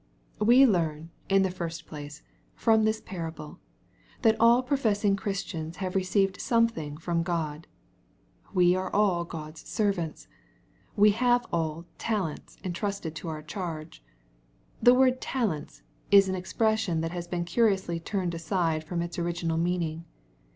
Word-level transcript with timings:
We 0.39 0.65
learn, 0.65 1.11
in 1.29 1.43
the 1.43 1.51
first 1.51 1.85
place, 1.85 2.23
from 2.55 2.85
this 2.85 3.01
parable, 3.01 3.59
that 4.23 4.35
aU 4.39 4.63
professing 4.63 5.15
Ohristiana 5.15 5.75
have 5.75 5.93
received 5.95 6.41
something 6.41 6.97
from 6.97 7.21
God. 7.21 7.67
We 8.51 8.75
are 8.75 8.89
all 8.95 9.25
God's 9.25 9.63
"servants." 9.69 10.27
We 10.95 11.11
have 11.11 11.45
aU 11.53 11.85
"talents" 11.99 12.57
entrusted 12.63 13.13
to 13.17 13.27
our 13.27 13.43
charge. 13.43 14.03
The 14.81 14.95
word" 14.95 15.21
talents" 15.37 15.83
is 16.09 16.27
an 16.27 16.33
expression 16.33 17.01
that 17.01 17.11
has 17.11 17.27
been 17.27 17.45
curiously 17.45 17.99
turned 17.99 18.33
aside 18.33 18.83
from 18.83 19.03
its 19.03 19.19
original 19.19 19.57
meaning. 19.59 20.05